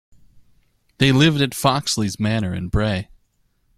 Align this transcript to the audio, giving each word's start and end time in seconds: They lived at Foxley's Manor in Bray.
They 0.97 1.11
lived 1.11 1.41
at 1.41 1.53
Foxley's 1.53 2.19
Manor 2.19 2.55
in 2.55 2.69
Bray. 2.69 3.09